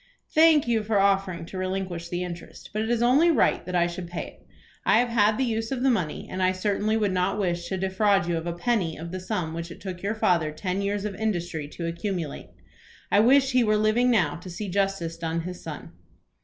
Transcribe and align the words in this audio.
"Thank 0.33 0.67
you 0.67 0.81
for 0.83 0.97
offering 0.99 1.45
to 1.45 1.59
relinquish 1.59 2.09
the 2.09 2.23
interest; 2.23 2.71
but 2.73 2.81
it 2.81 2.89
is 2.89 3.03
only 3.03 3.29
right 3.29 3.63
that 3.67 3.75
I 3.75 3.85
should 3.85 4.07
pay 4.07 4.25
it. 4.41 4.47
I 4.83 4.97
have 4.97 5.09
had 5.09 5.37
the 5.37 5.43
use 5.43 5.71
of 5.71 5.83
the 5.83 5.91
money, 5.91 6.27
and 6.27 6.41
I 6.41 6.53
certainly 6.53 6.97
would 6.97 7.11
not 7.11 7.37
wish 7.37 7.69
to 7.69 7.77
defraud 7.77 8.27
you 8.27 8.35
of 8.35 8.47
a 8.47 8.53
penny 8.53 8.97
of 8.97 9.11
the 9.11 9.19
sum 9.19 9.53
which 9.53 9.69
it 9.69 9.79
took 9.79 10.01
your 10.01 10.15
father 10.15 10.51
ten 10.51 10.81
years 10.81 11.05
of 11.05 11.13
industry 11.13 11.67
to 11.73 11.85
accumulate. 11.85 12.49
I 13.11 13.19
wish 13.19 13.51
he 13.51 13.63
were 13.63 13.77
living 13.77 14.09
now 14.09 14.37
to 14.37 14.49
see 14.49 14.69
justice 14.69 15.17
done 15.19 15.41
his 15.41 15.61
son." 15.63 15.91